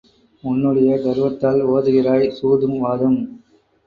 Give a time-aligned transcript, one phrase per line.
[0.43, 3.19] உன்னுடைய கர்வத்தால் ஓதுகிறாய் சூதும் வாதும்.